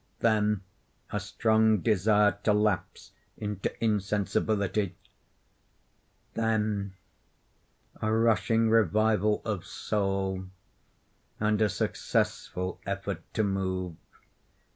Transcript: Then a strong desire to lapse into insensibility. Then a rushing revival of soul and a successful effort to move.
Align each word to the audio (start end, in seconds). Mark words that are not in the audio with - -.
Then 0.21 0.61
a 1.11 1.19
strong 1.19 1.81
desire 1.81 2.35
to 2.45 2.53
lapse 2.53 3.11
into 3.37 3.71
insensibility. 3.83 4.95
Then 6.33 6.95
a 8.01 8.11
rushing 8.11 8.71
revival 8.71 9.43
of 9.45 9.63
soul 9.63 10.47
and 11.39 11.61
a 11.61 11.69
successful 11.69 12.81
effort 12.87 13.21
to 13.35 13.43
move. 13.43 13.95